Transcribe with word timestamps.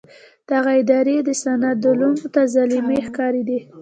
دغه 0.51 0.71
ادارې 0.81 1.15
د 1.27 1.29
سند 1.41 1.63
عوامو 1.89 2.25
ته 2.33 2.41
ظالمې 2.53 2.99
ښکارېدې. 3.07 3.59